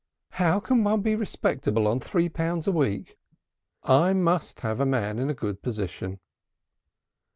[0.31, 3.19] "How can one be respectable on three pounds a week?
[3.83, 6.19] I must have a man in a good position."